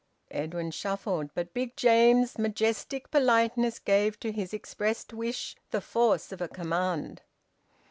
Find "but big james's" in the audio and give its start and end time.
1.35-2.39